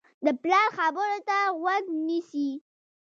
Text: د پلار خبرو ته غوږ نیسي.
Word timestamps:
د 0.25 0.27
پلار 0.41 0.67
خبرو 0.77 1.17
ته 1.27 1.37
غوږ 1.61 1.83
نیسي. 2.07 2.49